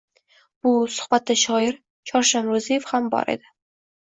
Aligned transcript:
Bu 0.67 0.71
suhbatda 0.95 1.35
shoir 1.43 1.77
Chorsham 2.13 2.51
Ro’ziyev 2.55 2.89
ham 2.95 3.11
bor 3.17 3.31
edi. 3.37 3.57